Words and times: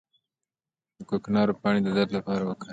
د 0.97 0.99
کوکنارو 1.09 1.59
پاڼې 1.61 1.79
د 1.83 1.87
درد 1.97 2.09
لپاره 2.17 2.41
وکاروئ 2.45 2.69